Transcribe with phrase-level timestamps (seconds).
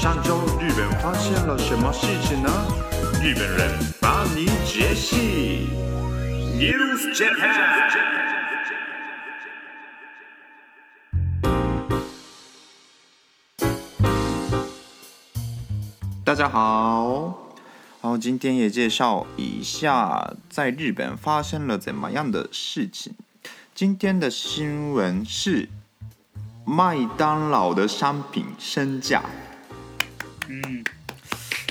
[0.00, 2.48] 上周日本发现了什么事情呢？
[3.20, 3.68] 日本人
[4.00, 5.66] 帮你解析。
[6.56, 7.90] News Japan。
[16.24, 17.56] 大家好，
[18.00, 23.16] 好，今天也介绍一下在日本发生了怎么样的事情。
[23.74, 25.68] 今天的新闻是
[26.64, 29.24] 麦当劳的商品升价。
[30.48, 30.84] 嗯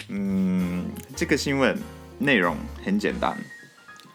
[0.09, 1.77] 嗯，这个新闻
[2.19, 3.35] 内容很简单，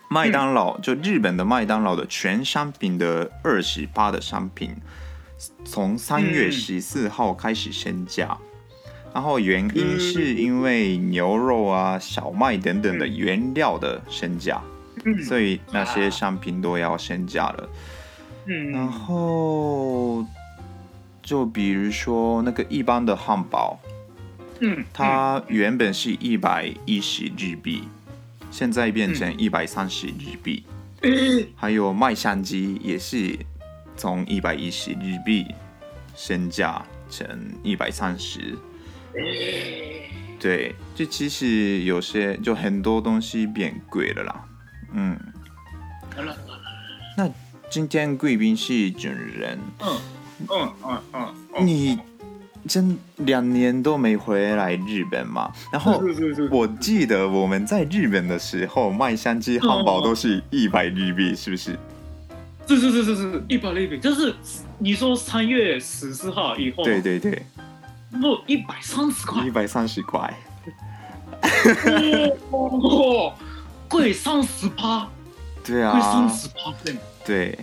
[0.08, 4.74] 麦当劳就日本的麦当劳的全商品的二十八的商品，
[5.64, 8.38] 从三月十四号开始升价，
[9.12, 14.62] 然后原因是因为牛肉啊、小麦等等的原料的升价，
[15.26, 17.68] 所以那些商品都要升价了。
[18.46, 20.24] 然后
[21.22, 23.78] 就比如说那个一般的汉堡。
[24.92, 27.82] 它原本是一百一十日币，
[28.50, 30.64] 现在变成一百三十日币。
[31.56, 33.36] 还有卖相机也是
[33.96, 35.46] 从一百一十日币
[36.14, 37.26] 升价成
[37.62, 38.56] 一百三十。
[40.38, 44.44] 对，这其实有些就很多东西变贵了啦。
[44.92, 45.18] 嗯。
[47.16, 47.28] 那
[47.68, 49.58] 今天贵宾是准人。
[49.80, 50.00] 嗯
[50.48, 51.02] 嗯嗯
[51.54, 51.66] 嗯。
[51.66, 51.98] 你。
[52.68, 55.50] 真两年都没回来日本嘛？
[55.72, 56.00] 然后
[56.50, 61.76] 我记得我们在日本的时候，卖香鸡汉堡都是一百日币，是不是？
[62.68, 63.98] 是是是是是，一百日币。
[63.98, 64.32] 就是
[64.78, 67.42] 你说三月十四号以后，对对对，
[68.12, 70.32] 不一百三十块，一百三十块，
[72.50, 73.34] 哇，
[73.88, 75.08] 贵三十八，
[75.64, 76.72] 对啊，贵三十趴，
[77.24, 77.58] 对，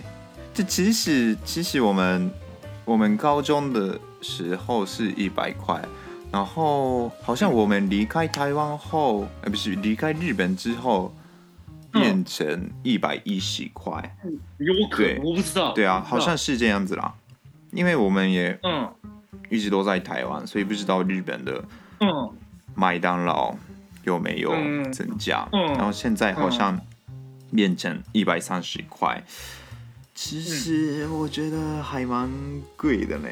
[0.52, 2.30] 这其实其实我们
[2.84, 3.98] 我们高中的。
[4.20, 5.82] 时候是一百块，
[6.30, 11.14] 然后好像我们离开台湾后，哎，不是离开日本之后，
[11.90, 14.16] 变成一百一十块。
[14.58, 15.72] 有可能，我不知道。
[15.72, 17.14] 对啊，好像是这样子啦，
[17.72, 18.92] 因为我们也嗯
[19.48, 21.64] 一直都在台湾，所以不知道日本的
[22.00, 22.32] 嗯
[22.74, 23.54] 麦当劳
[24.04, 24.52] 有没有
[24.92, 25.48] 增加。
[25.50, 26.80] 然后现在好像
[27.52, 29.22] 变成一百三十块，
[30.14, 32.30] 其实我觉得还蛮
[32.76, 33.28] 贵的呢。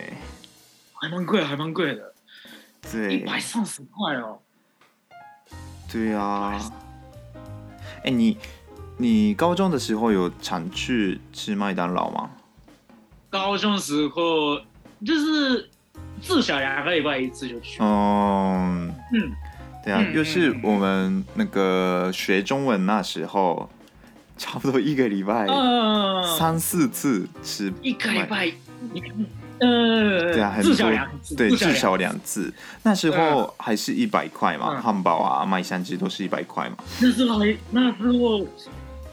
[1.00, 2.12] 还蛮贵，还蛮贵的，
[2.91, 4.38] 对，一百三十块哦。
[5.91, 6.59] 对啊，
[8.04, 8.36] 哎，你
[8.97, 12.31] 你高中的时候有常去吃麦当劳吗？
[13.31, 14.58] 高中时候
[15.04, 15.70] 就是
[16.20, 17.78] 至少两个礼拜一次就去。
[17.81, 19.32] 嗯嗯，
[19.84, 23.70] 对啊，就是我们那个学中文那时候，
[24.37, 25.47] 差不多一个礼拜
[26.38, 28.53] 三四次吃，一个礼拜。
[29.60, 30.72] 呃，对啊，很多，
[31.36, 32.52] 对，至少两次。
[32.82, 36.76] 那时候还是一百块嘛，汉堡啊、麦香鸡都是一百块嘛。
[37.00, 38.46] 那时候，那时候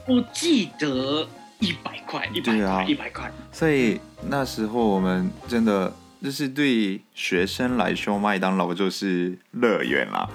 [0.06, 1.26] 我记得
[1.58, 3.32] 一百块，一百块，一百块。
[3.52, 5.92] 所以那时候我们真的
[6.22, 10.28] 就是对学生来说，麦当劳就是乐园啦。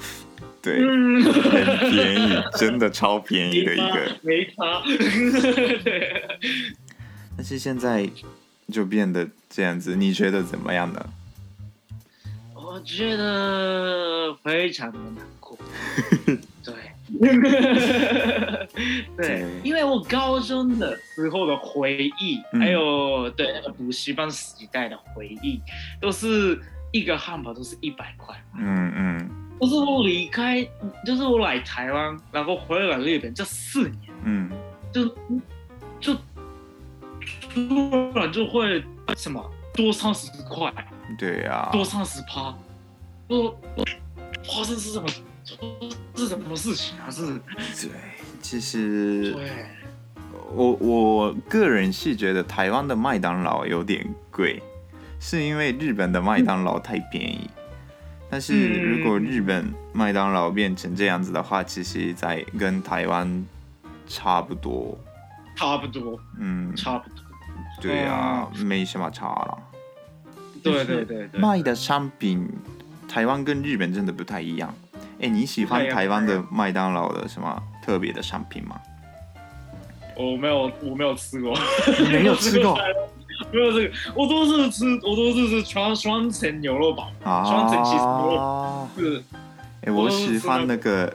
[0.62, 1.24] 对，很
[1.90, 4.18] 便宜，真的超便宜的一个。
[4.22, 4.82] 没差。
[5.84, 6.40] 对。
[7.38, 8.10] 但是现在。
[8.72, 11.06] 就变得这样子，你觉得怎么样呢？
[12.56, 15.58] 我觉得非常的难过。
[16.64, 16.74] 对，
[19.18, 25.60] 对，因为我高中的时候的回忆，嗯、还有对那个补习班时代的回忆，
[26.00, 26.58] 都是
[26.94, 28.34] 一个汉堡都是一百块。
[28.58, 29.30] 嗯嗯。
[29.60, 30.66] 就是我离开，
[31.06, 34.50] 就是我来台湾，然后回来日本这四年，嗯，
[34.94, 35.06] 就
[36.00, 36.16] 就。
[38.32, 38.84] 就会
[39.16, 39.44] 什么？
[39.74, 40.70] 多三十块，
[41.18, 42.54] 对呀、啊，多三十趴，
[43.26, 43.56] 都
[44.44, 45.08] 发生是什么
[46.14, 47.10] 是什么事情啊？
[47.10, 47.40] 是，
[47.88, 47.92] 对，
[48.42, 49.50] 其实对，
[50.54, 54.62] 我我个人是觉得台湾的麦当劳有点贵，
[55.22, 57.50] 是因为日本的麦当劳太便宜。
[57.50, 57.64] 嗯、
[58.30, 63.46] 但是如果日本麦当劳变成这样子的话，其实在跟台湾
[64.06, 65.00] 差不多，
[65.56, 67.24] 差不多，嗯，差不多。
[67.80, 69.58] 对呀、啊，嗯、没什么差了。
[70.64, 72.48] 对对对，对，卖的商品，
[73.08, 74.74] 台湾跟日本真的不太一样。
[75.20, 78.80] 哎，你喜欢台湾的麦当劳的什么特别的商品吗？
[80.16, 81.58] 我没有，我没有吃过，
[82.12, 82.78] 没有吃过，
[83.52, 89.24] 没有这个，我都是吃，我都是吃双双层牛肉堡啊，双层起司牛肉是。
[89.84, 91.12] 哎，我喜欢那个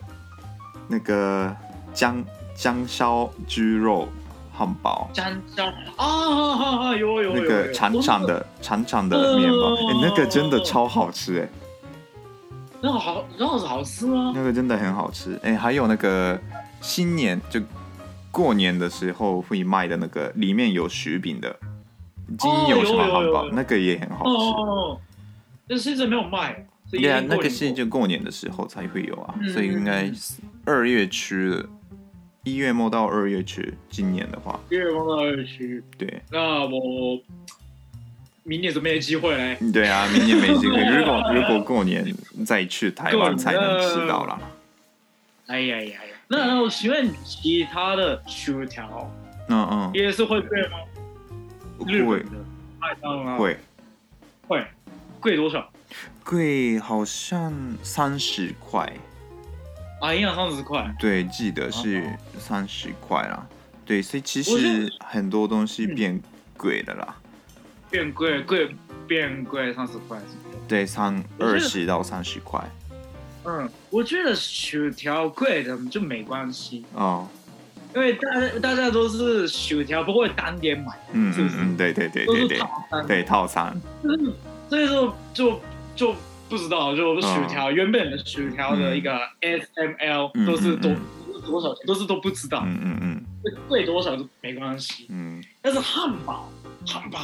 [0.89, 1.55] 那个
[1.95, 4.09] 姜姜烧猪肉
[4.57, 5.67] 汉堡，姜烧
[5.97, 11.49] 啊，有有有那个长长的长长的面包，哎，那个真的超好吃哎，
[12.81, 14.33] 那个好，那个好吃吗？
[14.35, 16.41] 那个真的很好吃哎，还有那个
[16.81, 17.61] 新年就。
[18.33, 21.57] 过年的时候会卖的那个，里面有薯饼的
[22.37, 24.31] 金油什么汉堡，那个也很好吃。
[24.31, 25.01] 哦，
[25.67, 26.67] 但是现在没有卖。
[26.91, 30.13] 对啊，那个是就过年的时候才会有啊，所以应该
[30.67, 31.67] 二月吃的，
[32.47, 33.75] 一月末到二月去。
[33.91, 35.83] 今年的话，一月末到二月去。
[35.99, 37.21] 对，那我
[38.45, 39.59] 明年就没机会嘞。
[39.73, 40.79] 对啊，明年没机会。
[40.97, 42.07] 如果如果过年
[42.47, 44.41] 再去台湾才能吃到了。
[45.49, 46.01] 哎呀呀呀！
[46.29, 49.13] 那我请问其他的薯条，
[49.49, 50.79] 嗯嗯，也是会贵吗？
[51.85, 52.31] 日本的
[52.79, 53.57] 麦当劳会
[54.47, 54.65] 会
[55.19, 55.69] 贵多少？
[56.25, 57.53] 贵好像
[57.83, 58.93] 三十块
[60.01, 60.95] 啊，一样三十块。
[60.99, 62.05] 对，记得是
[62.39, 63.47] 三十块啦。
[63.85, 66.21] 对，所以其实很多东西变
[66.57, 67.17] 贵的啦。
[67.89, 68.75] 变贵贵
[69.07, 70.19] 变贵三十块，
[70.67, 72.61] 对，三二十到三十块。
[73.45, 77.29] 嗯，我觉得薯条贵的就没关系哦，
[77.95, 82.61] 因为大家大家都是薯条不会单点买，嗯嗯嗯，对对对对对，
[83.07, 83.81] 对套餐，
[84.69, 85.61] 所以说就
[85.95, 86.13] 就
[86.49, 90.93] 不知道，就薯条原本的薯条的一个 S M L 都是多
[91.45, 93.25] 多少钱，都是都不知道，嗯嗯嗯，
[93.69, 96.51] 贵多少都没关系，嗯，但是汉堡
[96.87, 97.19] 汉堡。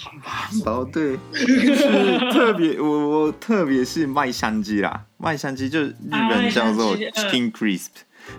[0.00, 0.84] 汉堡。
[0.84, 7.88] 对， 就是特别我我特别是麦香鸡啦，麦香鸡就日本叫做 Chicken Crisp，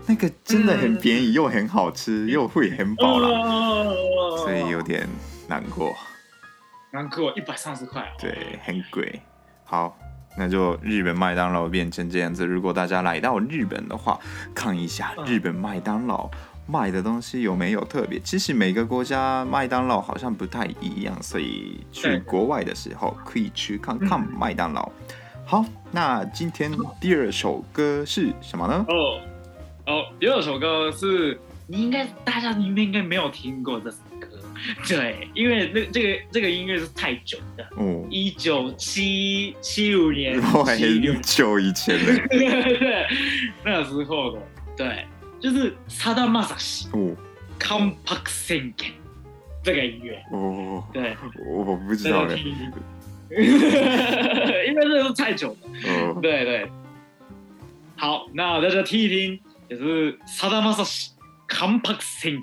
[0.08, 3.28] 那个真的很便宜又很好吃又会很饱啦，
[4.38, 5.08] 所以有点
[5.48, 5.94] 难过。
[6.92, 9.22] 难过一百三十块，对，很贵。
[9.64, 9.96] 好，
[10.38, 12.46] 那就日本麦当劳变成这样子。
[12.46, 14.20] 如果大家来到日本的话，
[14.54, 16.30] 看一下日本麦当劳。
[16.72, 18.20] 卖的东西有没有特别？
[18.20, 24.88] 其实每个国家麦当劳好像不太一样，所以去国外的时候可以去看看麦当劳。
[25.48, 26.72] 好，那今天
[27.02, 28.86] 第二首歌是什么呢？
[28.88, 29.20] 哦
[29.88, 34.09] 哦，第二首歌是你应该大家应该应该没有听过这首歌，
[34.89, 43.07] 对，因为那这个这个音乐是太久的哦，一九七七五年，很久以前的，对对对，
[43.65, 44.41] 那时候的，
[44.77, 45.07] 对。
[45.41, 46.87] 就是さだまさし《
[47.59, 48.73] 関白宣言》
[49.63, 51.15] 这个音乐 哦，对，
[51.47, 53.37] 我不知道，因
[54.75, 55.57] 为这是太久了，
[55.87, 56.67] 哦，对对。
[57.97, 59.39] 好，那大家听一听，
[59.69, 61.09] 就是さだまさし《
[61.47, 62.41] 関白宣言》。